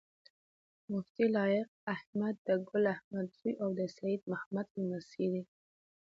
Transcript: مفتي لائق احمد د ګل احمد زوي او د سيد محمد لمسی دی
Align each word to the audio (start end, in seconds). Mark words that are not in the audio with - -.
مفتي 0.91 1.25
لائق 1.35 1.67
احمد 1.95 2.35
د 2.47 2.49
ګل 2.67 2.85
احمد 2.95 3.27
زوي 3.37 3.53
او 3.63 3.69
د 3.79 3.81
سيد 3.97 4.21
محمد 4.31 4.67
لمسی 4.77 5.25
دی 5.33 5.43